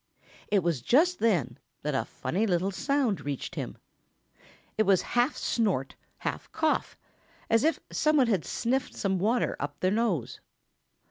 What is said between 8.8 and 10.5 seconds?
some water up his nose.